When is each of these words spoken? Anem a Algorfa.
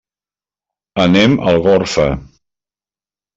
Anem 1.03 1.35
a 1.35 1.45
Algorfa. 1.51 2.09